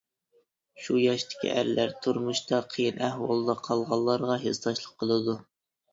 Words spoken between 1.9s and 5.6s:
تۇرمۇشتا قىيىن ئەھۋالدا قالغانلارغا ھېسداشلىق قىلىدۇ.